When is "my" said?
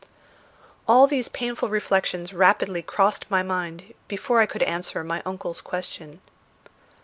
3.29-3.43, 5.03-5.21